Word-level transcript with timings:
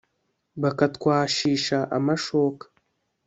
bakatwashisha 0.61 1.77
amashoka 1.97 2.65